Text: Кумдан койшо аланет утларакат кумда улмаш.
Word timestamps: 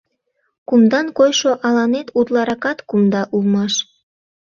Кумдан 0.67 1.07
койшо 1.17 1.51
аланет 1.67 2.07
утларакат 2.19 2.77
кумда 2.89 3.21
улмаш. 3.35 3.73